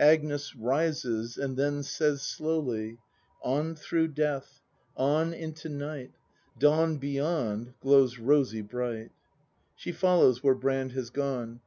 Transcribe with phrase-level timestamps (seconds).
[0.00, 0.56] Agnes.
[0.56, 2.98] [Rises, and then says slowly:]
[3.44, 4.60] On through Death.
[4.96, 6.10] On into Night.—
[6.58, 9.12] Dawn beyond glows rosy bright.
[9.76, 11.60] [She follows, where Brand has gone.